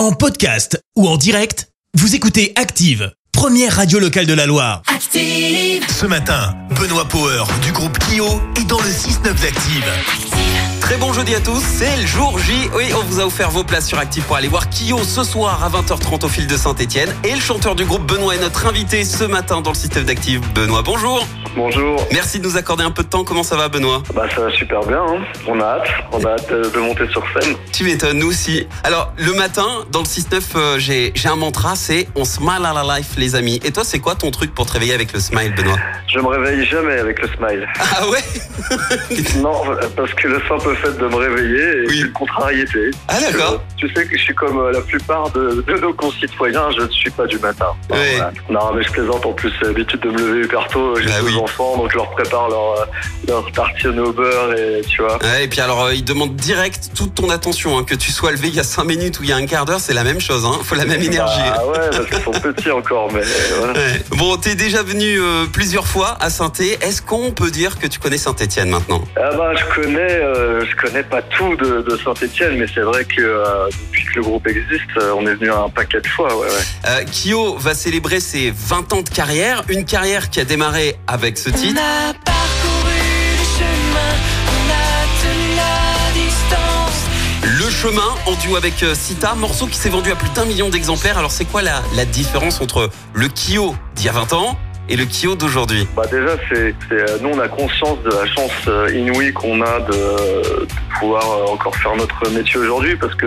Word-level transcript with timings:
En 0.00 0.12
podcast 0.12 0.82
ou 0.96 1.06
en 1.06 1.18
direct, 1.18 1.68
vous 1.92 2.14
écoutez 2.14 2.54
Active, 2.56 3.12
première 3.32 3.76
radio 3.76 3.98
locale 3.98 4.24
de 4.24 4.32
la 4.32 4.46
Loire. 4.46 4.80
Active. 4.86 5.84
Ce 5.90 6.06
matin, 6.06 6.56
Benoît 6.70 7.04
Power 7.04 7.44
du 7.60 7.70
groupe 7.70 7.98
Kyo 7.98 8.40
est 8.56 8.66
dans 8.66 8.78
le 8.78 8.88
6-9 8.88 9.42
d'Active. 9.42 10.69
Très 10.90 10.98
bon 10.98 11.12
jeudi 11.12 11.36
à 11.36 11.40
tous, 11.40 11.62
c'est 11.62 11.96
le 12.00 12.04
jour 12.04 12.36
J. 12.40 12.68
Oui, 12.74 12.86
on 13.00 13.04
vous 13.04 13.20
a 13.20 13.24
offert 13.24 13.48
vos 13.50 13.62
places 13.62 13.86
sur 13.86 14.00
Active 14.00 14.24
pour 14.24 14.34
aller 14.34 14.48
voir 14.48 14.64
Kyo 14.70 14.98
ce 15.04 15.22
soir 15.22 15.62
à 15.62 15.68
20h30 15.68 16.24
au 16.24 16.28
fil 16.28 16.48
de 16.48 16.56
Saint-Etienne. 16.56 17.14
Et 17.22 17.32
le 17.32 17.40
chanteur 17.40 17.76
du 17.76 17.84
groupe 17.84 18.04
Benoît 18.10 18.34
est 18.34 18.40
notre 18.40 18.66
invité 18.66 19.04
ce 19.04 19.22
matin 19.22 19.60
dans 19.60 19.70
le 19.70 19.76
système 19.76 20.02
d'Active. 20.02 20.40
Benoît, 20.52 20.82
bonjour. 20.82 21.24
Bonjour. 21.54 22.04
Merci 22.12 22.40
de 22.40 22.44
nous 22.44 22.56
accorder 22.56 22.82
un 22.82 22.90
peu 22.90 23.04
de 23.04 23.08
temps. 23.08 23.22
Comment 23.22 23.44
ça 23.44 23.56
va, 23.56 23.68
Benoît? 23.68 24.02
Bah 24.14 24.26
ça 24.34 24.40
va 24.40 24.50
super 24.50 24.80
bien. 24.80 25.00
hein. 25.00 25.22
On 25.46 25.60
a 25.60 25.64
hâte. 25.64 25.88
On 26.10 26.24
a 26.24 26.30
hâte 26.30 26.50
euh, 26.50 26.68
de 26.70 26.78
monter 26.80 27.08
sur 27.10 27.22
scène. 27.34 27.54
Tu 27.72 27.84
m'étonnes, 27.84 28.18
nous 28.18 28.28
aussi. 28.28 28.66
Alors, 28.82 29.12
le 29.16 29.32
matin, 29.34 29.66
dans 29.92 30.00
le 30.00 30.06
6-9, 30.06 30.40
euh, 30.56 30.78
j'ai 30.80 31.12
j'ai 31.14 31.28
un 31.28 31.36
mantra, 31.36 31.76
c'est 31.76 32.08
on 32.16 32.24
smile 32.24 32.64
à 32.64 32.72
la 32.72 32.98
life, 32.98 33.10
les 33.16 33.36
amis. 33.36 33.60
Et 33.64 33.70
toi, 33.70 33.84
c'est 33.84 34.00
quoi 34.00 34.16
ton 34.16 34.32
truc 34.32 34.54
pour 34.54 34.66
te 34.66 34.72
réveiller 34.72 34.94
avec 34.94 35.12
le 35.12 35.20
smile, 35.20 35.54
Benoît? 35.54 35.78
Je 36.08 36.18
me 36.18 36.26
réveille 36.26 36.64
jamais 36.66 36.98
avec 36.98 37.20
le 37.22 37.28
smile. 37.28 37.68
Ah 37.78 38.08
ouais? 38.08 38.18
Non, 39.40 39.62
parce 39.96 40.12
que 40.14 40.28
le 40.28 40.40
simple 40.48 40.76
fait 40.80 40.98
de 40.98 41.06
me 41.06 41.14
réveiller 41.16 41.84
est 41.84 41.88
Oui. 41.88 42.00
une 42.02 42.12
contrariété. 42.12 42.90
Ah 43.08 43.20
d'accord. 43.20 43.62
Tu 43.76 43.88
sais 43.94 44.04
que 44.06 44.16
je 44.16 44.22
suis 44.22 44.34
comme 44.34 44.58
euh, 44.58 44.72
la 44.72 44.80
plupart 44.80 45.30
de, 45.30 45.62
de 45.66 45.74
nos 45.80 45.92
concitoyens, 45.94 46.68
je 46.76 46.82
ne 46.82 46.90
suis 46.90 47.10
pas 47.10 47.26
du 47.26 47.38
matin. 47.38 47.66
Enfin, 47.90 48.00
Oui. 48.00 48.16
voilà. 48.16 48.32
Non, 48.48 48.72
mais 48.74 48.82
je 48.82 48.90
plaisante. 48.90 49.24
En 49.26 49.32
plus, 49.32 49.50
j'ai 49.60 49.66
l'habitude 49.66 50.00
de 50.00 50.10
me 50.10 50.18
lever 50.18 50.44
hyper 50.46 50.66
tôt. 50.68 50.94
J'ai 50.96 51.06
Bah 51.08 51.20
deux 51.20 51.26
oui. 51.26 51.36
enfants, 51.36 51.76
donc 51.76 51.90
je 51.92 51.96
leur 51.96 52.10
prépare 52.10 52.48
leur, 52.48 52.72
euh, 52.80 52.84
leur 53.28 53.52
tartine 53.52 53.98
au 54.00 54.12
beurre 54.12 54.54
et 54.56 54.80
tu 54.88 55.02
vois. 55.02 55.16
Ouais, 55.22 55.44
et 55.44 55.48
puis 55.48 55.60
alors, 55.60 55.84
euh, 55.84 55.94
il 55.94 56.04
demande 56.04 56.34
direct 56.36 56.90
toute 56.96 57.14
ton 57.14 57.30
attention. 57.30 57.78
hein. 57.78 57.84
que 57.84 57.94
tu 57.94 58.10
sois 58.12 58.30
levé 58.32 58.48
il 58.48 58.54
y 58.54 58.60
a 58.60 58.64
5 58.64 58.84
minutes 58.84 59.20
ou 59.20 59.22
il 59.24 59.28
y 59.30 59.32
a 59.32 59.36
un 59.36 59.46
quart 59.46 59.64
d'heure, 59.64 59.80
c'est 59.80 59.94
la 59.94 60.04
même 60.04 60.20
chose. 60.20 60.44
Hein. 60.44 60.58
Faut 60.64 60.74
la 60.74 60.84
même 60.84 61.02
énergie. 61.02 61.40
Ah 61.54 61.66
ouais, 61.66 61.78
parce 61.90 62.06
qu'ils 62.06 62.20
sont 62.22 62.30
petits 62.32 62.70
encore, 62.70 63.10
mais 63.12 63.20
euh. 63.22 63.72
Ouais. 63.72 64.02
Bon, 64.16 64.36
t'es 64.36 64.54
déjà 64.54 64.82
venu 64.82 65.20
euh, 65.20 65.44
plusieurs 65.52 65.86
fois 65.86 66.16
à 66.20 66.30
saint 66.30 66.50
Est-ce 66.80 67.00
qu'on 67.02 67.30
peut 67.32 67.50
dire 67.50 67.78
que 67.78 67.86
tu 67.86 67.98
connais 67.98 68.18
Saint-Etienne 68.18 68.70
maintenant? 68.70 69.02
Ah 69.16 69.30
bah 69.36 69.52
je 69.54 69.64
connais, 69.80 70.00
euh, 70.22 70.64
je 70.70 70.76
connais 70.76 71.02
pas 71.02 71.20
tout 71.22 71.56
de, 71.56 71.82
de 71.82 71.96
Saint-Etienne, 71.96 72.56
mais 72.58 72.66
c'est 72.72 72.80
vrai 72.80 73.04
que 73.04 73.20
euh, 73.20 73.68
depuis 73.68 74.04
que 74.04 74.16
le 74.16 74.22
groupe 74.22 74.46
existe, 74.46 74.96
euh, 74.98 75.12
on 75.16 75.26
est 75.26 75.34
venu 75.34 75.50
un 75.50 75.68
paquet 75.68 76.00
de 76.00 76.06
fois, 76.06 76.34
ouais, 76.36 76.46
ouais. 76.46 76.88
euh, 76.88 77.04
Kyo 77.04 77.56
va 77.58 77.74
célébrer 77.74 78.20
ses 78.20 78.50
20 78.54 78.92
ans 78.92 79.02
de 79.02 79.08
carrière, 79.08 79.62
une 79.68 79.84
carrière 79.84 80.30
qui 80.30 80.40
a 80.40 80.44
démarré 80.44 80.96
avec 81.06 81.38
ce 81.38 81.50
On 81.50 81.52
titre. 81.52 81.80
a 81.80 82.14
parcouru 82.24 82.94
le 83.38 83.44
chemin, 83.58 84.14
on 84.46 84.70
a 84.70 85.22
tenu 85.22 85.56
la 85.56 86.12
distance. 86.14 87.04
Le 87.42 87.70
chemin 87.70 88.14
en 88.26 88.32
duo 88.42 88.56
avec 88.56 88.84
Sita, 88.94 89.34
morceau 89.34 89.66
qui 89.66 89.76
s'est 89.76 89.88
vendu 89.90 90.10
à 90.12 90.16
plus 90.16 90.30
d'un 90.30 90.44
million 90.44 90.68
d'exemplaires. 90.68 91.18
Alors 91.18 91.30
c'est 91.30 91.44
quoi 91.46 91.62
la, 91.62 91.82
la 91.96 92.04
différence 92.04 92.60
entre 92.60 92.90
le 93.14 93.28
Kyo 93.28 93.74
d'il 93.96 94.06
y 94.06 94.08
a 94.08 94.12
20 94.12 94.32
ans 94.34 94.58
et 94.88 94.96
le 94.96 95.04
Kyo 95.04 95.36
d'aujourd'hui? 95.36 95.86
Bah 95.96 96.02
déjà, 96.10 96.36
c'est, 96.48 96.74
c'est, 96.88 96.94
euh, 96.94 97.18
nous 97.20 97.30
on 97.30 97.38
a 97.38 97.48
conscience 97.48 98.02
de 98.02 98.10
la 98.10 98.26
chance 98.26 98.50
euh, 98.66 98.90
inouïe 98.92 99.32
qu'on 99.32 99.62
a 99.62 99.80
de, 99.80 99.92
de 99.92 100.68
pouvoir 100.98 101.22
euh, 101.22 101.52
encore 101.52 101.74
faire 101.76 101.94
notre 101.96 102.28
métier 102.30 102.58
aujourd'hui, 102.58 102.96
parce 102.96 103.14
que 103.14 103.26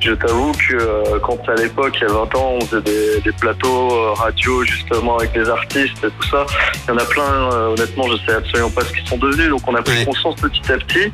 je 0.00 0.12
t'avoue 0.12 0.52
que 0.52 1.18
quand 1.18 1.38
à 1.48 1.54
l'époque, 1.54 1.96
il 2.00 2.08
y 2.08 2.10
a 2.10 2.14
20 2.14 2.34
ans, 2.36 2.58
on 2.60 2.60
faisait 2.62 2.82
des, 2.82 3.20
des 3.20 3.32
plateaux 3.32 4.14
radio 4.14 4.64
justement 4.64 5.18
avec 5.18 5.32
des 5.32 5.48
artistes 5.48 5.98
et 6.04 6.10
tout 6.10 6.28
ça, 6.28 6.46
il 6.86 6.90
y 6.90 6.92
en 6.92 6.98
a 6.98 7.04
plein, 7.04 7.48
honnêtement, 7.68 8.04
je 8.08 8.16
sais 8.26 8.36
absolument 8.36 8.70
pas 8.70 8.82
ce 8.82 8.92
qu'ils 8.92 9.06
sont 9.06 9.18
devenus, 9.18 9.50
donc 9.50 9.60
on 9.66 9.74
a 9.74 9.82
pris 9.82 10.04
conscience 10.04 10.36
petit 10.36 10.72
à 10.72 10.78
petit 10.78 11.12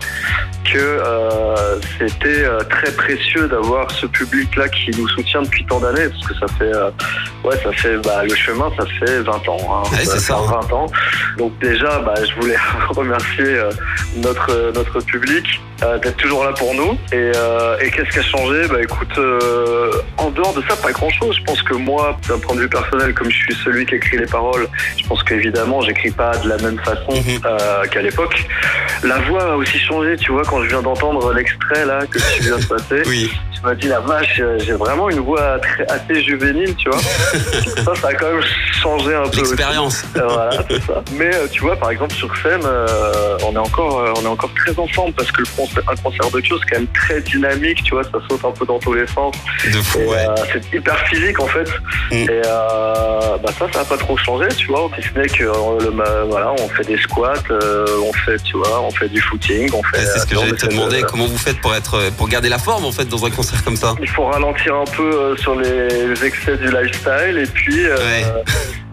que 0.73 0.79
euh, 0.79 1.81
c'était 1.99 2.45
très 2.69 2.93
précieux 2.93 3.49
d'avoir 3.49 3.91
ce 3.91 4.07
public-là 4.07 4.69
qui 4.69 4.91
nous 4.99 5.09
soutient 5.09 5.43
depuis 5.43 5.65
tant 5.67 5.81
d'années, 5.81 6.09
parce 6.09 6.27
que 6.27 6.35
ça 6.35 6.47
fait, 6.59 6.75
euh, 6.75 6.91
ouais, 7.45 7.57
ça 7.63 7.73
fait, 7.73 7.97
bah, 7.99 8.25
le 8.25 8.35
chemin, 8.35 8.71
ça 8.79 8.85
fait 8.99 9.21
20 9.21 9.49
ans. 9.49 9.59
Hein. 9.71 9.78
Va 9.85 10.05
ça, 10.05 10.19
faire 10.19 10.39
hein. 10.39 10.61
20 10.69 10.73
ans. 10.75 10.87
Donc 11.37 11.59
déjà, 11.59 11.99
bah, 12.01 12.15
je 12.25 12.41
voulais 12.41 12.57
remercier 12.91 13.45
euh, 13.45 13.71
notre 14.17 14.51
euh, 14.51 14.73
notre 14.73 15.01
public 15.01 15.61
euh, 15.83 15.99
d'être 15.99 16.17
toujours 16.17 16.45
là 16.45 16.53
pour 16.53 16.75
nous. 16.75 16.99
Et, 17.13 17.31
et 17.81 17.91
qu'est-ce 17.91 18.11
qui 18.11 18.19
a 18.19 18.23
changé? 18.23 18.67
Bah 18.69 18.83
écoute, 18.83 19.19
en 20.17 20.31
dehors 20.31 20.53
de 20.55 20.63
ça, 20.69 20.77
pas 20.77 20.91
grand-chose. 20.93 21.37
Je 21.39 21.45
pense 21.45 21.63
que 21.63 21.75
moi, 21.75 22.19
d'un 22.29 22.39
point 22.39 22.57
de 22.57 22.61
vue 22.63 22.69
personnel, 22.69 23.15
comme 23.15 23.31
je 23.31 23.37
suis 23.37 23.55
celui 23.65 23.87
qui 23.87 23.95
écrit 23.95 24.19
les 24.19 24.27
paroles, 24.27 24.67
je 24.97 25.07
pense 25.07 25.23
qu'évidemment, 25.23 25.81
j'écris 25.83 26.11
pas 26.11 26.37
de 26.39 26.49
la 26.49 26.57
même 26.59 26.79
façon 26.81 27.13
Mhm. 27.13 27.41
qu'à 27.91 28.03
l'époque. 28.03 28.45
La 29.05 29.19
voix 29.21 29.53
a 29.53 29.57
aussi 29.57 29.79
changé. 29.79 30.17
Tu 30.17 30.33
vois, 30.33 30.43
quand 30.43 30.63
je 30.63 30.69
viens 30.69 30.83
d'entendre 30.83 31.33
l'extrait 31.33 31.85
là 31.87 32.01
que 32.07 32.19
tu 32.19 32.43
viens 32.43 32.59
de 32.59 32.65
passer, 32.67 33.03
Oui. 33.07 33.31
Je 33.63 33.69
me 33.69 33.75
dis 33.75 33.89
la 33.89 34.01
vache, 34.01 34.41
euh, 34.41 34.59
j'ai 34.61 34.73
vraiment 34.73 35.11
une 35.11 35.21
voix 35.21 35.59
très, 35.59 35.87
assez 35.91 36.23
juvénile, 36.23 36.75
tu 36.77 36.89
vois. 36.91 36.99
ça, 37.85 37.95
ça 37.95 38.09
a 38.09 38.15
quand 38.15 38.31
même 38.33 38.43
changé 38.81 39.15
un 39.15 39.29
peu. 39.29 39.39
L'expérience. 39.39 40.05
Euh, 40.17 40.27
voilà, 40.29 40.51
c'est 40.69 40.83
ça. 40.83 41.03
Mais 41.13 41.35
euh, 41.35 41.47
tu 41.51 41.63
vois, 41.63 41.77
par 41.77 41.91
exemple, 41.91 42.15
sur 42.15 42.35
scène, 42.37 42.61
euh, 42.65 43.37
on 43.45 43.55
est 43.55 43.59
encore, 43.59 43.99
euh, 44.01 44.13
on 44.17 44.23
est 44.23 44.29
encore 44.29 44.51
très 44.55 44.79
ensemble 44.79 45.13
parce 45.15 45.33
que 45.33 45.41
le 45.41 45.47
concert, 45.57 45.83
un 45.89 45.97
concert 45.97 46.31
de 46.31 46.41
Kyo, 46.41 46.57
c'est 46.59 46.71
quand 46.71 46.79
même 46.79 46.89
très 46.95 47.21
dynamique, 47.21 47.83
tu 47.83 47.95
vois, 47.95 48.05
ça 48.05 48.19
saute 48.29 48.45
un 48.45 48.53
peu 48.53 48.65
dans 48.65 48.79
tous 48.79 48.93
les 48.95 49.07
sens. 49.09 49.35
De 49.67 49.81
fou, 49.83 49.99
ouais. 49.99 50.17
euh, 50.29 50.35
c'est 50.53 50.77
hyper 50.77 50.99
physique 51.09 51.41
en 51.41 51.47
fait. 51.47 51.69
Mm. 52.13 52.31
Et 52.31 52.43
bah 52.43 53.51
ça, 53.59 53.67
ça 53.73 53.81
a 53.81 53.85
pas 53.85 53.97
trop 53.97 54.17
changé, 54.17 54.49
tu 54.57 54.69
vois. 54.69 54.89
Si 54.97 55.09
ce 55.09 55.19
n'est 55.19 55.29
que 55.29 55.45
le, 55.45 56.27
voilà, 56.29 56.53
on 56.53 56.69
fait 56.69 56.85
des 56.85 56.99
squats, 56.99 57.35
on 57.51 58.13
fait, 58.25 58.39
tu 58.45 58.57
vois, 58.57 58.81
on 58.83 58.91
fait 58.91 59.09
du 59.09 59.21
footing, 59.21 59.71
on 59.73 59.83
fait. 59.83 59.99
Ouais, 59.99 60.05
c'est 60.05 60.21
ce 60.21 60.27
que 60.27 60.37
j'allais 60.37 60.53
te 60.53 60.61
fait 60.61 60.69
de- 60.69 60.73
demander. 60.73 61.03
Comment 61.09 61.27
vous 61.27 61.39
faites 61.39 61.61
pour 61.61 61.75
être, 61.75 62.11
pour 62.17 62.29
garder 62.29 62.49
la 62.49 62.59
forme 62.59 62.85
en 62.85 62.93
fait 62.93 63.07
dans 63.07 63.25
un 63.25 63.31
concert 63.31 63.48
comme 63.65 63.77
ça 63.77 63.95
Il 64.01 64.09
faut 64.09 64.25
ralentir 64.25 64.75
un 64.75 64.85
peu 64.97 65.03
euh, 65.15 65.37
sur 65.37 65.55
les 65.59 66.25
excès 66.25 66.57
du 66.57 66.71
lifestyle 66.71 67.39
et 67.39 67.47
puis 67.47 67.87
euh, 67.87 67.97
Ouais. 67.97 68.25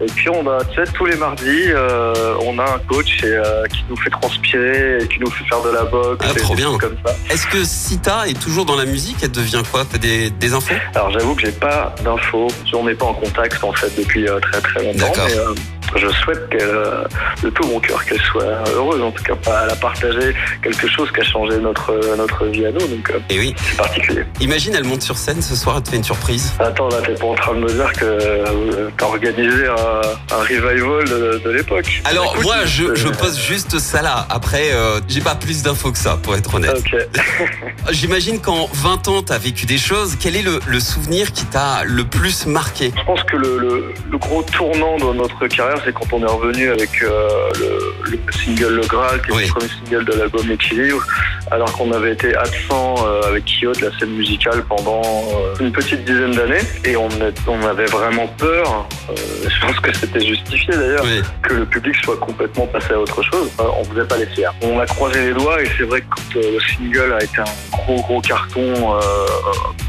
et 0.00 0.06
puis 0.06 0.28
on 0.28 0.48
a 0.50 0.64
tu 0.64 0.74
sais, 0.76 0.92
tous 0.92 1.06
les 1.06 1.16
mardis 1.16 1.70
euh, 1.70 2.34
on 2.42 2.58
a 2.58 2.64
un 2.64 2.78
coach 2.88 3.22
et, 3.22 3.40
qui 3.70 3.84
nous 3.88 3.96
fait 3.96 4.10
transpirer 4.10 4.98
et 5.02 5.08
qui 5.08 5.20
nous 5.20 5.30
fait 5.30 5.44
faire 5.44 5.62
de 5.62 5.70
la 5.70 5.84
boxe 5.84 6.26
Ah, 6.28 6.34
trop 6.38 6.54
bien. 6.54 6.76
comme 6.78 6.96
ça. 7.04 7.14
Est-ce 7.30 7.46
que 7.46 7.64
Sita 7.64 8.28
est 8.28 8.38
toujours 8.40 8.64
dans 8.64 8.76
la 8.76 8.84
musique? 8.84 9.16
Elle 9.22 9.32
devient 9.32 9.62
quoi? 9.70 9.84
T'as 9.90 9.98
des, 9.98 10.30
des 10.30 10.52
infos? 10.54 10.74
Alors 10.94 11.10
j'avoue 11.10 11.34
que 11.34 11.42
j'ai 11.42 11.52
pas 11.52 11.94
d'infos, 12.04 12.48
on 12.74 12.84
n'est 12.84 12.94
pas 12.94 13.06
en 13.06 13.14
contact 13.14 13.62
en 13.64 13.72
fait 13.72 13.90
depuis 13.96 14.26
très 14.42 14.60
très 14.60 14.82
longtemps. 14.84 15.06
D'accord. 15.06 15.28
Mais, 15.28 15.52
je 15.94 16.08
souhaite 16.08 16.48
qu'elle, 16.50 16.62
euh, 16.62 17.04
de 17.42 17.50
tout 17.50 17.66
mon 17.68 17.80
cœur 17.80 18.04
qu'elle 18.04 18.20
soit 18.20 18.44
heureuse 18.74 19.00
en 19.02 19.10
tout 19.10 19.22
cas. 19.22 19.34
Pas, 19.36 19.62
elle 19.64 19.70
a 19.72 19.76
partagé 19.76 20.34
quelque 20.62 20.88
chose 20.88 21.10
qui 21.12 21.20
a 21.20 21.24
changé 21.24 21.58
notre 21.58 21.92
notre 22.16 22.46
vie 22.46 22.66
à 22.66 22.70
nous 22.72 22.86
donc 22.86 23.10
euh, 23.10 23.18
Et 23.30 23.38
oui. 23.38 23.54
c'est 23.58 23.76
particulier. 23.76 24.24
Imagine, 24.40 24.74
elle 24.74 24.84
monte 24.84 25.02
sur 25.02 25.16
scène 25.18 25.42
ce 25.42 25.54
soir, 25.54 25.76
elle 25.76 25.82
te 25.82 25.90
fait 25.90 25.96
une 25.96 26.04
surprise. 26.04 26.52
Attends, 26.58 26.88
là, 26.88 26.96
t'es 27.04 27.14
pas 27.14 27.26
en 27.26 27.34
train 27.34 27.54
de 27.54 27.60
me 27.60 27.68
dire 27.72 27.92
que 27.92 28.04
euh, 28.04 28.88
t'as 28.96 29.06
organisé 29.06 29.66
un, 29.66 30.34
un 30.36 30.40
revival 30.40 31.04
de, 31.08 31.40
de 31.44 31.50
l'époque. 31.50 32.02
Alors 32.04 32.32
Écoute, 32.34 32.44
moi, 32.44 32.56
je, 32.64 32.94
je 32.94 33.08
pose 33.08 33.38
juste 33.38 33.78
ça 33.78 34.02
là. 34.02 34.26
Après, 34.30 34.72
euh, 34.72 35.00
j'ai 35.08 35.20
pas 35.20 35.34
plus 35.34 35.62
d'infos 35.62 35.92
que 35.92 35.98
ça, 35.98 36.18
pour 36.22 36.34
être 36.34 36.54
honnête. 36.54 36.82
J'imagine 37.90 38.40
qu'en 38.40 38.68
20 38.72 39.08
ans, 39.08 39.22
t'as 39.22 39.38
vécu 39.38 39.66
des 39.66 39.78
choses. 39.78 40.16
Quel 40.20 40.36
est 40.36 40.42
le, 40.42 40.60
le 40.66 40.80
souvenir 40.80 41.32
qui 41.32 41.44
t'a 41.44 41.84
le 41.84 42.04
plus 42.04 42.46
marqué? 42.46 42.92
Je 42.96 43.04
pense 43.04 43.22
que 43.24 43.36
le, 43.36 43.58
le, 43.58 43.92
le 44.10 44.18
gros 44.18 44.42
tournant 44.42 44.96
de 44.96 45.12
notre 45.16 45.46
carrière, 45.46 45.75
c'est 45.84 45.92
quand 45.92 46.12
on 46.12 46.22
est 46.22 46.30
revenu 46.30 46.70
avec 46.70 46.90
euh, 47.02 47.28
le, 47.58 48.10
le 48.10 48.32
single 48.32 48.74
Le 48.76 48.86
Graal, 48.86 49.20
qui 49.22 49.30
est 49.30 49.34
Oui. 49.34 49.42
le 49.46 49.48
premier 49.52 49.68
single 49.68 50.04
de 50.04 50.12
l'album 50.12 50.50
Équilibre, 50.50 51.02
alors 51.50 51.72
qu'on 51.72 51.92
avait 51.92 52.12
été 52.12 52.34
absent 52.36 52.94
euh, 53.06 53.22
avec 53.28 53.44
Kyo 53.44 53.72
de 53.72 53.86
la 53.86 53.98
scène 53.98 54.10
musicale 54.10 54.62
pendant 54.68 55.02
euh, 55.02 55.54
une 55.60 55.72
petite 55.72 56.04
dizaine 56.04 56.32
d'années, 56.32 56.60
et 56.84 56.96
on, 56.96 57.08
est- 57.08 57.48
on 57.48 57.62
avait 57.66 57.86
vraiment 57.86 58.26
peur, 58.38 58.86
je 59.48 59.60
pense 59.66 59.78
que 59.80 59.92
c'était 59.96 60.24
justifié 60.26 60.74
d'ailleurs, 60.74 61.04
Oui. 61.04 61.22
que 61.42 61.54
le 61.54 61.66
public 61.66 61.94
soit 62.04 62.18
complètement 62.18 62.66
passé 62.66 62.92
à 62.94 62.98
autre 62.98 63.22
chose. 63.22 63.50
On 63.58 63.84
faisait 63.84 64.06
pas 64.06 64.16
les 64.18 64.26
fiers. 64.26 64.48
On 64.62 64.78
a 64.78 64.86
croisé 64.86 65.20
les 65.28 65.32
doigts 65.34 65.62
et 65.62 65.68
c'est 65.76 65.84
vrai 65.84 66.00
que 66.00 66.06
quand 66.10 66.40
le 66.40 66.58
single 66.74 67.12
a 67.18 67.22
été 67.24 67.38
un 67.40 67.76
gros 67.76 68.00
gros 68.02 68.20
carton 68.20 68.94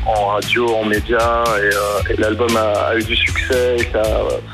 en 0.07 0.27
radio, 0.27 0.75
en 0.75 0.85
médias 0.85 1.43
et, 1.57 1.73
euh, 1.73 2.13
et 2.13 2.15
l'album 2.21 2.55
a, 2.55 2.87
a 2.89 2.95
eu 2.95 3.03
du 3.03 3.15
succès 3.15 3.77
et 3.79 3.89
ça, 3.91 4.01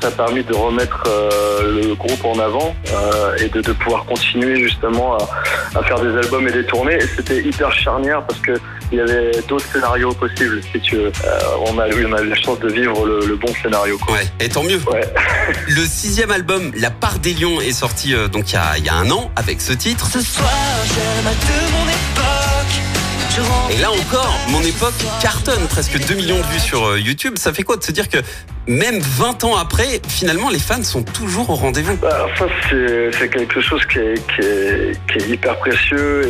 ça 0.00 0.08
a 0.08 0.10
permis 0.10 0.42
de 0.42 0.54
remettre 0.54 1.04
euh, 1.06 1.82
le 1.82 1.94
groupe 1.94 2.24
en 2.24 2.38
avant 2.38 2.74
euh, 2.92 3.36
et 3.38 3.48
de, 3.48 3.60
de 3.60 3.72
pouvoir 3.72 4.04
continuer 4.04 4.60
justement 4.62 5.16
à, 5.16 5.78
à 5.78 5.82
faire 5.84 6.00
des 6.00 6.16
albums 6.16 6.46
et 6.48 6.52
des 6.52 6.64
tournées. 6.64 6.96
Et 6.96 7.06
c'était 7.16 7.40
hyper 7.40 7.72
charnière 7.72 8.22
parce 8.26 8.40
que 8.40 8.52
il 8.92 8.98
y 8.98 9.00
avait 9.00 9.32
d'autres 9.48 9.64
scénarios 9.72 10.12
possibles. 10.12 10.60
Si 10.72 10.80
tu 10.80 10.96
veux. 10.96 11.06
Euh, 11.24 11.40
on 11.66 11.78
a 11.78 11.88
eu 11.88 12.06
on 12.06 12.12
a 12.12 12.22
eu 12.22 12.28
la 12.28 12.36
chance 12.36 12.60
de 12.60 12.68
vivre 12.70 13.06
le, 13.06 13.26
le 13.26 13.36
bon 13.36 13.52
scénario. 13.62 13.98
Quoi. 13.98 14.14
Ouais, 14.16 14.26
et 14.40 14.48
tant 14.48 14.62
mieux. 14.62 14.80
Ouais. 14.90 15.00
Le 15.68 15.84
sixième 15.84 16.30
album, 16.30 16.70
La 16.76 16.90
part 16.90 17.18
des 17.18 17.32
lions, 17.32 17.60
est 17.60 17.72
sorti 17.72 18.14
euh, 18.14 18.28
donc 18.28 18.50
il 18.50 18.54
y 18.54 18.58
a, 18.58 18.78
il 18.78 18.84
y 18.84 18.88
a 18.88 18.94
un 18.94 19.10
an 19.10 19.30
avec 19.36 19.60
ce 19.60 19.72
titre. 19.72 20.06
Ce 20.06 20.20
soir, 20.20 20.48
j'aime 20.86 21.32
de 21.32 21.72
mon 21.72 21.84
époque. 21.84 22.43
Et 23.70 23.78
là 23.78 23.90
encore, 23.90 24.32
mon 24.48 24.62
époque 24.62 24.94
cartonne 25.20 25.66
presque 25.66 25.98
2 26.06 26.14
millions 26.14 26.38
de 26.38 26.44
vues 26.44 26.60
sur 26.60 26.84
euh, 26.84 27.00
YouTube. 27.00 27.36
Ça 27.36 27.52
fait 27.52 27.64
quoi 27.64 27.76
de 27.76 27.82
se 27.82 27.90
dire 27.90 28.08
que 28.08 28.18
même 28.66 28.98
20 29.00 29.44
ans 29.44 29.56
après, 29.56 30.00
finalement, 30.08 30.48
les 30.50 30.58
fans 30.58 30.82
sont 30.82 31.02
toujours 31.02 31.50
au 31.50 31.54
rendez-vous. 31.54 31.96
Bah, 31.96 32.26
ça, 32.38 32.46
c'est 32.70 33.28
quelque 33.28 33.60
chose 33.60 33.84
qui 33.86 33.98
est, 33.98 34.14
qui 34.34 34.40
est, 34.46 34.92
qui 35.10 35.18
est 35.18 35.28
hyper 35.34 35.56
précieux 35.58 36.22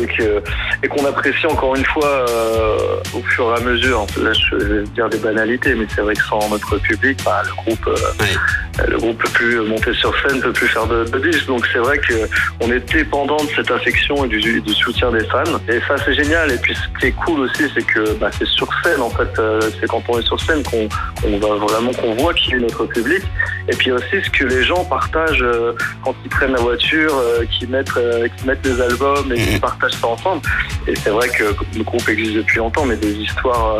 et 0.83 0.87
qu'on 0.87 1.05
apprécie 1.05 1.45
encore 1.47 1.75
une 1.75 1.85
fois 1.85 2.25
euh, 2.29 2.77
au 3.13 3.21
fur 3.21 3.51
et 3.55 3.59
à 3.59 3.63
mesure. 3.63 4.05
Là, 4.21 4.31
je 4.33 4.55
vais 4.55 4.83
dire 4.95 5.09
des 5.09 5.17
banalités, 5.17 5.73
mais 5.75 5.85
c'est 5.93 6.01
vrai 6.01 6.13
que 6.15 6.23
sans 6.23 6.49
notre 6.49 6.77
public, 6.79 7.19
bah, 7.23 7.41
le 7.45 7.53
groupe, 7.55 7.87
euh, 7.87 7.95
Ouais. 8.19 8.85
le 8.89 8.97
groupe 8.97 9.17
peut 9.23 9.29
plus 9.29 9.59
monter 9.61 9.93
sur 9.93 10.13
scène, 10.21 10.41
peut 10.41 10.51
plus 10.51 10.67
faire 10.67 10.85
de, 10.87 11.05
de 11.05 11.19
disques. 11.31 11.47
Donc 11.47 11.65
c'est 11.71 11.79
vrai 11.79 11.97
que 11.97 12.27
on 12.59 12.71
est 12.71 12.79
dépendant 12.93 13.37
de 13.37 13.49
cette 13.55 13.71
affection 13.71 14.25
et 14.25 14.27
du, 14.27 14.59
du 14.61 14.73
soutien 14.73 15.11
des 15.11 15.23
fans. 15.25 15.43
Et 15.69 15.79
ça, 15.87 15.95
c'est 16.03 16.13
génial. 16.13 16.51
Et 16.51 16.57
puis 16.57 16.75
ce 16.75 16.99
qui 16.99 17.07
est 17.07 17.11
cool 17.25 17.41
aussi, 17.41 17.63
c'est 17.73 17.85
que 17.85 18.13
bah, 18.19 18.29
c'est 18.37 18.47
sur 18.47 18.67
scène 18.83 19.01
en 19.01 19.09
fait. 19.09 19.29
Euh, 19.39 19.59
c'est 19.79 19.87
quand 19.87 20.03
on 20.09 20.19
est 20.19 20.25
sur 20.25 20.39
scène 20.41 20.61
qu'on 20.63 20.87
qu'on 21.21 21.39
va 21.39 21.55
vraiment 21.55 21.91
qu'on 21.93 22.13
voit 22.15 22.24
qui 22.33 22.53
est 22.53 22.59
notre 22.59 22.85
public. 22.85 23.23
Et 23.67 23.75
puis 23.75 23.91
aussi 23.91 24.21
ce 24.23 24.29
que 24.29 24.45
les 24.45 24.63
gens 24.63 24.83
partagent 24.85 25.41
euh, 25.41 25.73
quand 26.03 26.15
ils 26.23 26.29
prennent 26.29 26.51
la 26.53 26.59
voiture, 26.61 27.13
euh, 27.15 27.45
qui 27.45 27.67
mettent 27.67 27.97
euh, 27.97 28.27
qui 28.37 28.45
mettent 28.47 28.61
des 28.61 28.79
albums 28.81 29.31
et 29.31 29.35
qui 29.37 29.53
Mhm. 29.55 29.59
partagent 29.59 29.93
ça 29.93 30.07
ensemble. 30.07 30.41
Et 30.87 30.95
c'est 30.95 31.09
vrai 31.09 31.29
que 31.29 31.43
le 31.77 31.83
groupe 31.83 32.07
existe 32.09 32.35
depuis 32.35 32.57
longtemps, 32.57 32.85
mais 32.85 32.95
des 32.97 33.13
histoires 33.13 33.77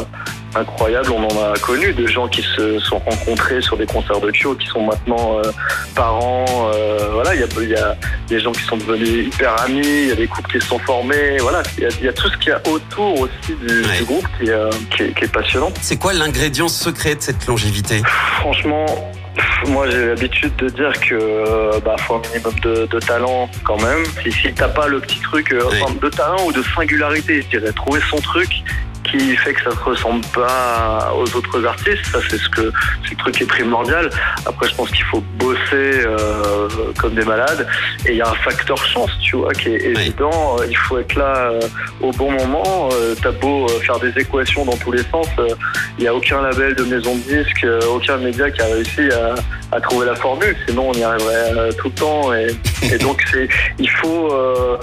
incroyables, 0.55 1.11
on 1.11 1.23
en 1.27 1.51
a 1.53 1.57
connu, 1.59 1.93
de 1.93 2.07
gens 2.07 2.27
qui 2.27 2.41
se 2.41 2.79
sont 2.79 2.99
rencontrés 2.99 3.61
sur 3.61 3.77
des 3.77 3.85
concerts 3.85 4.19
de 4.21 4.31
Kyo, 4.31 4.55
qui 4.55 4.67
sont 4.67 4.81
maintenant 4.85 5.39
euh, 5.39 5.51
parents. 5.95 6.71
euh, 6.73 7.09
voilà, 7.13 7.33
il 7.35 7.41
y 7.41 7.43
a, 7.43 7.47
il 7.61 7.69
y 7.69 7.75
a 7.75 7.95
des 8.27 8.39
gens 8.39 8.51
qui 8.51 8.63
sont 8.63 8.77
devenus 8.77 9.27
hyper 9.27 9.61
amis, 9.61 9.81
il 9.85 10.07
y 10.09 10.11
a 10.11 10.15
des 10.15 10.27
couples 10.27 10.51
qui 10.51 10.59
se 10.61 10.67
sont 10.67 10.79
formés. 10.79 11.37
Voilà, 11.39 11.61
il 11.77 11.83
y 11.83 11.85
a, 11.87 11.89
il 11.99 12.05
y 12.05 12.09
a 12.09 12.13
tout 12.13 12.29
ce 12.29 12.37
qu'il 12.37 12.49
y 12.49 12.51
a 12.51 12.61
autour 12.67 13.21
aussi 13.21 13.55
du, 13.61 13.81
Ouais. 13.83 13.97
du 13.97 14.03
groupe 14.05 14.27
qui 14.39 14.47
est, 14.47 14.51
euh, 14.51 14.69
qui 14.95 15.03
est- 15.03 15.13
qui 15.17 15.23
est 15.25 15.31
passionnant. 15.31 15.71
C'est 15.81 15.97
quoi 15.97 16.13
l'ingrédient 16.13 16.67
secret 16.67 17.15
de 17.15 17.21
cette 17.21 17.45
longévité? 17.47 18.01
Franchement, 18.39 18.85
moi 19.67 19.89
j'ai 19.89 20.05
l'habitude 20.07 20.55
de 20.57 20.69
dire 20.69 20.91
que 21.01 21.79
bah, 21.83 21.95
faut 21.99 22.15
un 22.15 22.21
minimum 22.31 22.53
de, 22.61 22.85
de 22.85 22.99
talent 22.99 23.49
quand 23.63 23.81
même. 23.81 24.03
Si, 24.23 24.31
si 24.31 24.53
t'as 24.53 24.67
pas 24.69 24.87
le 24.87 24.99
petit 24.99 25.19
truc 25.19 25.47
Oui. 25.51 25.77
enfin, 25.81 25.93
de 26.01 26.09
talent 26.09 26.45
ou 26.47 26.51
de 26.51 26.63
singularité, 26.75 27.41
je 27.41 27.57
dirais, 27.59 27.71
trouver 27.73 27.99
son 28.09 28.17
truc 28.17 28.49
qui 29.09 29.35
fait 29.37 29.53
que 29.53 29.63
ça 29.63 29.71
se 29.71 29.83
ressemble 29.83 30.25
pas 30.33 31.13
aux 31.15 31.35
autres 31.35 31.65
artistes, 31.65 32.05
ça 32.11 32.19
c'est 32.29 32.37
ce 32.37 32.49
que 32.49 32.71
c'est 33.03 33.11
le 33.11 33.17
truc 33.17 33.35
qui 33.35 33.43
est 33.43 33.47
primordial. 33.47 34.09
Après, 34.45 34.67
je 34.67 34.75
pense 34.75 34.89
qu'il 34.91 35.05
faut 35.05 35.23
bosser 35.37 35.57
euh, 35.73 36.67
comme 36.99 37.13
des 37.13 37.25
malades 37.25 37.67
et 38.05 38.11
il 38.11 38.17
y 38.17 38.21
a 38.21 38.29
un 38.29 38.35
facteur 38.35 38.77
chance, 38.85 39.11
tu 39.21 39.35
vois, 39.35 39.53
qui 39.53 39.69
est 39.69 39.81
évident. 39.81 40.57
Il 40.69 40.77
faut 40.77 40.97
être 40.99 41.15
là 41.15 41.51
euh, 41.51 41.59
au 42.01 42.11
bon 42.11 42.31
moment. 42.31 42.89
Euh, 42.93 43.15
T'as 43.21 43.31
beau 43.31 43.65
euh, 43.65 43.79
faire 43.79 43.99
des 43.99 44.11
équations 44.19 44.65
dans 44.65 44.77
tous 44.77 44.91
les 44.91 45.03
sens, 45.11 45.27
euh, 45.39 45.47
il 45.97 46.01
n'y 46.01 46.07
a 46.07 46.13
aucun 46.13 46.41
label 46.41 46.75
de 46.75 46.83
maison 46.83 47.15
de 47.15 47.21
disques, 47.21 47.63
euh, 47.63 47.79
aucun 47.87 48.17
média 48.17 48.49
qui 48.51 48.61
a 48.61 48.65
réussi 48.65 49.09
à, 49.11 49.35
à 49.75 49.81
trouver 49.81 50.05
la 50.05 50.15
formule. 50.15 50.55
Sinon, 50.67 50.89
on 50.89 50.93
y 50.93 51.03
arriverait 51.03 51.57
euh, 51.57 51.71
tout 51.73 51.87
le 51.87 51.93
temps. 51.95 52.33
Et, 52.33 52.47
et 52.83 52.97
donc, 52.99 53.23
c'est, 53.31 53.47
il 53.79 53.89
faut 53.89 54.31
euh, 54.33 54.77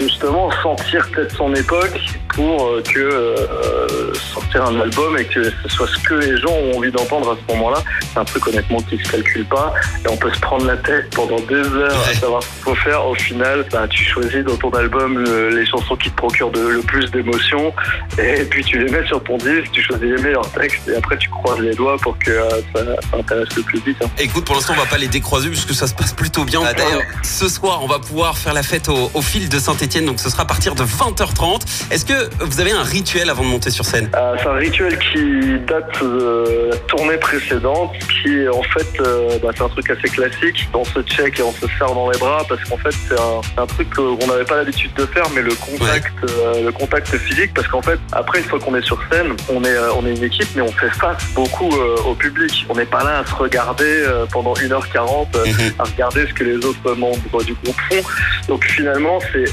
justement 0.00 0.50
sentir 0.62 1.08
peut-être 1.10 1.36
son 1.36 1.54
époque 1.54 1.98
pour 2.34 2.66
euh, 2.68 2.82
que 2.82 2.98
euh, 2.98 4.12
sortir 4.14 4.64
un 4.64 4.80
album 4.80 5.16
et 5.18 5.24
que 5.24 5.44
ce 5.44 5.68
soit 5.68 5.86
ce 5.88 5.98
que 6.06 6.14
les 6.14 6.38
gens 6.38 6.50
ont 6.50 6.78
envie 6.78 6.90
d'entendre 6.90 7.32
à 7.32 7.36
ce 7.36 7.54
moment-là. 7.54 7.82
C'est 8.12 8.18
un 8.18 8.24
truc 8.24 8.46
honnêtement 8.48 8.80
qui 8.82 8.98
se 8.98 9.10
calcule 9.10 9.44
pas. 9.46 9.72
Et 10.04 10.08
on 10.08 10.16
peut 10.16 10.32
se 10.32 10.40
prendre 10.40 10.66
la 10.66 10.76
tête 10.76 11.14
pendant 11.14 11.40
des 11.40 11.54
heures 11.54 11.98
à 12.08 12.14
savoir 12.14 12.42
ce 12.42 12.48
qu'il 12.48 12.62
faut 12.64 12.74
faire. 12.76 13.06
Au 13.06 13.14
final, 13.14 13.64
bah, 13.72 13.86
tu 13.88 14.04
choisis 14.04 14.44
dans 14.44 14.56
ton 14.56 14.70
album 14.70 15.18
le- 15.18 15.50
les 15.50 15.66
chansons 15.66 15.96
qui 15.96 16.10
te 16.10 16.16
procurent 16.16 16.50
de- 16.50 16.60
le 16.68 16.80
plus 16.82 17.10
d'émotions 17.10 17.72
et 18.18 18.44
puis 18.44 18.64
tu 18.64 18.78
les 18.78 18.90
mets 18.90 19.06
sur 19.06 19.22
ton 19.22 19.36
disque, 19.38 19.70
tu 19.72 19.82
choisis 19.82 20.06
les 20.06 20.22
meilleurs 20.22 20.50
textes 20.52 20.88
et 20.88 20.96
après 20.96 21.16
tu 21.18 21.28
croises 21.30 21.58
les 21.60 21.74
doigts 21.74 21.96
pour 22.02 22.18
que 22.18 22.30
euh, 22.30 22.48
ça, 22.74 22.80
ça 23.10 23.16
intéresse 23.18 23.48
le 23.56 23.62
public. 23.62 23.96
hein. 24.02 24.08
Écoute, 24.18 24.44
pour 24.44 24.54
l'instant, 24.54 24.74
on 24.76 24.80
va 24.80 24.86
pas 24.86 24.98
les 24.98 25.08
décroiser 25.08 25.48
puisque 25.48 25.74
ça 25.74 25.86
se 25.86 25.94
passe 25.94 26.12
plutôt 26.12 26.44
bien. 26.44 26.60
Ah, 26.64 26.72
D'ailleurs, 26.72 27.02
ce 27.22 27.48
soir, 27.48 27.80
on 27.82 27.86
va 27.86 27.98
pouvoir 27.98 28.36
faire 28.38 28.54
la 28.54 28.62
fête 28.62 28.88
au, 28.88 29.10
au 29.14 29.22
fil 29.22 29.48
de 29.48 29.58
Saint-Etienne, 29.58 30.06
donc 30.06 30.20
ce 30.20 30.30
sera 30.30 30.42
à 30.42 30.46
partir 30.46 30.74
de 30.74 30.82
20h30. 30.84 31.62
Est-ce 31.90 32.04
que 32.04 32.21
vous 32.40 32.60
avez 32.60 32.72
un 32.72 32.82
rituel 32.82 33.30
avant 33.30 33.42
de 33.42 33.48
monter 33.48 33.70
sur 33.70 33.84
scène 33.84 34.10
Euh, 34.14 34.34
c'est 34.40 34.48
un 34.48 34.54
rituel 34.54 34.98
qui 34.98 35.58
date 35.66 36.02
de 36.02 36.70
la 36.70 36.76
tournée 36.88 37.16
précédente, 37.16 37.92
qui 38.22 38.48
en 38.48 38.62
fait, 38.62 39.00
euh, 39.00 39.38
bah, 39.42 39.50
c'est 39.56 39.62
un 39.62 39.68
truc 39.68 39.90
assez 39.90 40.08
classique. 40.08 40.68
On 40.74 40.84
se 40.84 41.00
check 41.02 41.38
et 41.38 41.42
on 41.42 41.52
se 41.52 41.66
serre 41.78 41.94
dans 41.94 42.10
les 42.10 42.18
bras 42.18 42.44
parce 42.48 42.62
qu'en 42.64 42.76
fait, 42.78 42.94
c'est 43.08 43.18
un, 43.18 43.62
un 43.62 43.66
truc 43.66 43.88
qu'on 43.94 44.26
n'avait 44.26 44.44
pas 44.44 44.56
l'habitude 44.56 44.92
de 44.94 45.06
faire, 45.06 45.24
mais 45.34 45.42
le 45.42 45.54
contact, 45.54 46.12
euh, 46.28 46.64
le 46.64 46.72
contact 46.72 47.08
physique, 47.16 47.52
parce 47.54 47.68
qu'en 47.68 47.82
fait, 47.82 47.98
après 48.12 48.38
une 48.38 48.44
fois 48.44 48.58
qu'on 48.58 48.74
est 48.74 48.82
sur 48.84 48.98
scène, 49.10 49.34
on 49.52 49.62
est, 49.64 49.68
euh, 49.68 49.92
on 49.94 50.06
est 50.06 50.14
une 50.14 50.24
équipe, 50.24 50.48
mais 50.54 50.62
on 50.62 50.72
fait 50.72 50.90
face 50.90 51.22
beaucoup 51.34 51.70
euh, 51.72 51.96
au 52.06 52.14
public. 52.14 52.66
On 52.68 52.74
n'est 52.74 52.86
pas 52.86 53.02
là 53.04 53.18
à 53.20 53.26
se 53.26 53.34
regarder 53.34 53.84
euh, 53.84 54.26
pendant 54.32 54.54
1h40, 54.54 55.28
euh, 55.36 55.44
Mhm. 55.46 55.72
à 55.78 55.84
regarder 55.84 56.26
ce 56.26 56.32
que 56.34 56.44
les 56.44 56.56
autres 56.64 56.94
membres 56.94 57.42
du 57.44 57.54
groupe 57.54 57.76
font. 57.90 58.02
Donc 58.48 58.64
finalement, 58.64 59.18
c'est 59.32 59.44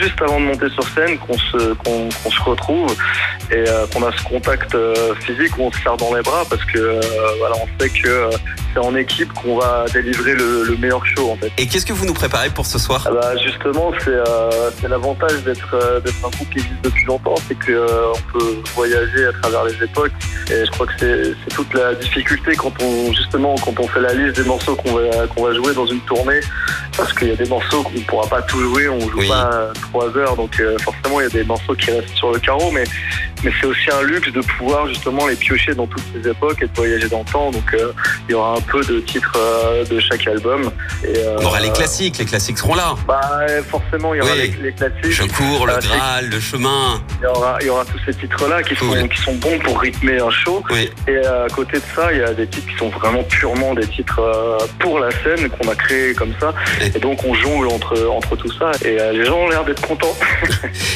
juste 0.00 0.20
avant 0.20 0.40
de 0.40 0.46
monter 0.46 0.68
sur 0.70 0.84
scène 0.88 1.16
qu'on 1.18 1.38
se, 1.38 1.74
qu'on, 1.74 2.08
qu'on 2.22 2.30
se 2.30 2.42
retrouve 2.42 2.94
et 3.50 3.64
euh, 3.68 3.86
qu'on 3.92 4.02
a 4.06 4.12
ce 4.16 4.22
contact 4.24 4.74
euh, 4.74 5.14
physique 5.20 5.56
où 5.58 5.62
on 5.62 5.72
se 5.72 5.80
serre 5.80 5.96
dans 5.96 6.14
les 6.14 6.22
bras 6.22 6.44
parce 6.48 6.64
que 6.64 6.78
euh, 6.78 7.00
voilà, 7.38 7.56
on 7.56 7.82
sait 7.82 7.90
que 7.90 8.30
c'est 8.72 8.80
en 8.80 8.94
équipe 8.94 9.32
qu'on 9.32 9.56
va 9.58 9.84
délivrer 9.92 10.34
le, 10.34 10.64
le 10.64 10.76
meilleur 10.76 11.04
show 11.06 11.30
en 11.30 11.36
fait. 11.36 11.50
Et 11.58 11.66
qu'est-ce 11.66 11.86
que 11.86 11.92
vous 11.92 12.06
nous 12.06 12.14
préparez 12.14 12.50
pour 12.50 12.66
ce 12.66 12.78
soir? 12.78 13.06
Ah 13.08 13.12
bah, 13.12 13.36
justement, 13.36 13.92
c'est 14.00 14.10
euh, 14.10 14.70
l'avantage 14.88 15.42
d'être 15.44 15.74
euh, 15.74 16.00
un 16.24 16.28
groupe 16.30 16.50
qui 16.50 16.58
existe 16.58 16.82
depuis 16.82 17.04
longtemps, 17.04 17.34
c'est 17.48 17.58
que 17.58 17.72
euh, 17.72 18.12
on 18.14 18.38
peut 18.38 18.62
voyager 18.74 19.26
à 19.26 19.32
travers 19.40 19.64
les 19.64 19.82
époques. 19.82 20.12
Et 20.50 20.64
je 20.64 20.70
crois 20.70 20.86
que 20.86 20.92
c'est 20.98 21.54
toute 21.54 21.72
la 21.74 21.94
difficulté 21.94 22.54
quand 22.56 22.72
on 22.82 23.12
justement 23.12 23.54
quand 23.64 23.78
on 23.80 23.88
fait 23.88 24.00
la 24.00 24.12
liste 24.12 24.36
des 24.36 24.46
morceaux 24.46 24.76
qu'on 24.76 24.94
va 24.94 25.26
qu'on 25.34 25.44
va 25.44 25.54
jouer 25.54 25.74
dans 25.74 25.86
une 25.86 26.00
tournée, 26.02 26.40
parce 26.96 27.12
qu'il 27.12 27.28
y 27.28 27.32
a 27.32 27.36
des 27.36 27.48
morceaux 27.48 27.82
qu'on 27.82 27.90
ne 27.92 28.00
pourra 28.00 28.26
pas 28.28 28.42
tout 28.42 28.60
jouer, 28.60 28.88
on 28.88 29.00
joue 29.00 29.18
Oui. 29.20 29.28
pas 29.28 29.50
euh, 29.52 29.72
trois 29.90 30.16
heures, 30.16 30.36
donc 30.36 30.58
euh, 30.60 30.76
forcément 30.78 31.20
il 31.20 31.24
y 31.24 31.26
a 31.26 31.30
des 31.30 31.44
morceaux 31.44 31.74
qui 31.74 31.90
restent 31.90 32.14
sur 32.16 32.32
le 32.32 32.38
carreau, 32.38 32.70
mais 32.70 32.84
mais 33.44 33.52
c'est 33.60 33.66
aussi 33.66 33.90
un 33.92 34.02
luxe 34.02 34.32
de 34.32 34.40
pouvoir 34.40 34.88
justement 34.88 35.26
les 35.26 35.36
piocher 35.36 35.74
dans 35.74 35.86
toutes 35.86 36.02
ces 36.14 36.28
époques 36.28 36.56
et 36.62 36.66
de 36.66 36.70
voyager 36.74 37.08
dans 37.08 37.18
le 37.18 37.30
temps. 37.30 37.50
Donc 37.50 37.74
euh, 37.74 37.92
il 38.28 38.32
y 38.32 38.34
aura 38.34 38.56
un 38.56 38.60
peu 38.62 38.80
de 38.82 38.98
titres 39.00 39.34
euh, 39.36 39.84
de 39.84 40.00
chaque 40.00 40.26
album. 40.26 40.70
Et, 41.04 41.18
euh, 41.18 41.36
On 41.40 41.44
aura 41.44 41.60
les 41.60 41.70
classiques, 41.70 42.16
les 42.18 42.24
classiques 42.24 42.56
seront 42.58 42.74
là. 42.74 42.94
bah, 43.06 43.20
euh, 43.48 43.62
forcément, 43.62 44.14
il 44.14 44.18
y 44.18 44.20
aura 44.22 44.32
Oui. 44.32 44.54
les, 44.58 44.70
les 44.70 44.72
classiques. 44.72 45.10
Je 45.10 45.22
cours, 45.24 45.66
le 45.66 45.74
Ah, 45.74 45.80
Graal, 45.80 46.28
le 46.30 46.40
chemin. 46.40 47.02
Il 47.20 47.24
y 47.24 47.26
aura, 47.26 47.58
il 47.60 47.66
y 47.66 47.70
aura 47.70 47.84
tous 47.84 48.00
ces 48.06 48.14
titres-là 48.14 48.62
qui 48.62 48.74
sont, 48.74 48.88
Oui. 48.88 49.06
qui 49.08 49.20
sont 49.20 49.34
bons 49.34 49.58
pour 49.58 49.80
rythmer 49.80 50.18
un 50.18 50.30
show. 50.30 50.62
Oui. 50.70 50.90
Et 51.06 51.18
à 51.18 51.46
côté 51.54 51.76
de 51.76 51.82
ça, 51.94 52.10
il 52.12 52.18
y 52.20 52.22
a 52.22 52.32
des 52.32 52.46
titres 52.46 52.66
qui 52.68 52.76
sont 52.78 52.88
vraiment 52.88 53.22
purement 53.24 53.74
des 53.74 53.86
titres 53.86 54.18
euh, 54.20 54.58
pour 54.80 54.98
la 54.98 55.10
scène 55.10 55.48
qu'on 55.50 55.68
a 55.70 55.74
créés 55.74 56.14
comme 56.14 56.32
ça. 56.40 56.54
Et- 56.80 56.85
Et 56.94 56.98
donc 56.98 57.24
on 57.24 57.34
jongle 57.34 57.68
entre, 57.68 58.08
entre 58.08 58.36
tout 58.36 58.50
ça. 58.52 58.70
Et 58.84 59.00
euh, 59.00 59.12
les 59.12 59.24
gens 59.24 59.38
ont 59.38 59.48
l'air 59.48 59.64
d'être 59.64 59.86
contents. 59.86 60.16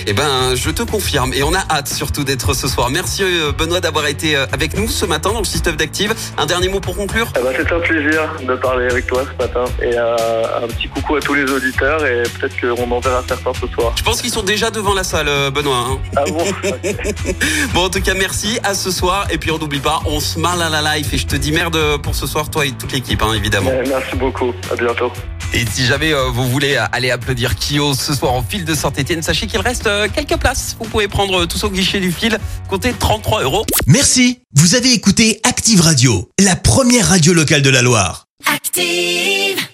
Eh 0.06 0.12
ben, 0.14 0.54
je 0.56 0.70
te 0.70 0.82
confirme. 0.82 1.32
Et 1.34 1.42
on 1.42 1.52
a 1.54 1.60
hâte 1.70 1.86
surtout 1.88 2.24
d'être 2.24 2.54
ce 2.54 2.66
soir. 2.68 2.88
Merci 2.90 3.22
euh, 3.22 3.52
Benoît 3.52 3.80
d'avoir 3.80 4.06
été 4.06 4.34
euh, 4.34 4.46
avec 4.50 4.76
nous 4.76 4.88
ce 4.88 5.04
matin 5.04 5.30
dans 5.32 5.38
le 5.40 5.44
système 5.44 5.76
d'Active. 5.76 6.14
Un 6.38 6.46
dernier 6.46 6.68
mot 6.68 6.80
pour 6.80 6.96
conclure? 6.96 7.26
Eh 7.38 7.42
ben, 7.42 7.52
C'était 7.56 7.72
un 7.74 7.80
plaisir 7.80 8.22
de 8.42 8.54
parler 8.56 8.86
avec 8.90 9.06
toi 9.06 9.22
ce 9.30 9.42
matin. 9.44 9.64
Et 9.82 9.96
euh, 9.96 10.64
un 10.64 10.66
petit 10.68 10.88
coucou 10.88 11.16
à 11.16 11.20
tous 11.20 11.34
les 11.34 11.44
auditeurs. 11.52 12.04
Et 12.06 12.22
peut-être 12.22 12.58
qu'on 12.60 12.90
en 12.90 12.98
verra 13.00 13.22
certains 13.28 13.52
ce 13.60 13.66
soir. 13.68 13.92
Je 13.96 14.02
pense 14.02 14.20
qu'ils 14.22 14.32
sont 14.32 14.42
déjà 14.42 14.70
devant 14.70 14.94
la 14.94 15.04
salle, 15.04 15.28
Benoît. 15.52 15.76
hein. 15.90 15.98
Ah 16.16 16.24
bon? 16.26 16.44
Bon, 17.74 17.84
en 17.84 17.90
tout 17.90 18.00
cas, 18.00 18.14
merci. 18.14 18.58
À 18.64 18.74
ce 18.74 18.90
soir. 18.90 19.26
Et 19.30 19.38
puis, 19.38 19.50
on 19.50 19.58
n'oublie 19.58 19.80
pas, 19.80 20.00
on 20.06 20.18
se 20.20 20.38
marre 20.38 20.60
à 20.60 20.68
la 20.70 20.80
live. 20.96 21.08
Et 21.12 21.18
je 21.18 21.26
te 21.26 21.36
dis 21.36 21.52
merde 21.52 21.78
pour 22.02 22.14
ce 22.14 22.26
soir, 22.26 22.50
toi 22.50 22.64
et 22.66 22.72
toute 22.72 22.92
l'équipe, 22.92 23.22
hein, 23.22 23.34
évidemment. 23.34 23.70
Eh, 23.84 23.88
Merci 23.88 24.16
beaucoup. 24.16 24.52
À 24.72 24.76
bientôt. 24.76 25.12
Et 25.52 25.64
si 25.80 25.86
jamais 25.86 26.12
euh, 26.12 26.28
vous 26.28 26.46
voulez 26.46 26.76
euh, 26.76 26.84
aller 26.92 27.10
applaudir 27.10 27.54
Kyo 27.54 27.94
ce 27.94 28.12
soir 28.12 28.34
en 28.34 28.42
fil 28.42 28.66
de 28.66 28.74
Saint-Etienne, 28.74 29.22
sachez 29.22 29.46
qu'il 29.46 29.60
reste 29.60 29.86
euh, 29.86 30.08
quelques 30.14 30.36
places. 30.36 30.76
Vous 30.78 30.84
pouvez 30.86 31.08
prendre 31.08 31.42
euh, 31.42 31.46
tout 31.46 31.64
au 31.64 31.70
guichet 31.70 32.00
du 32.00 32.12
fil. 32.12 32.38
Comptez 32.68 32.92
33 32.92 33.44
euros. 33.44 33.64
Merci. 33.86 34.40
Vous 34.54 34.74
avez 34.74 34.92
écouté 34.92 35.40
Active 35.42 35.80
Radio, 35.80 36.28
la 36.38 36.54
première 36.54 37.08
radio 37.08 37.32
locale 37.32 37.62
de 37.62 37.70
la 37.70 37.80
Loire. 37.80 38.26
Active. 38.44 39.69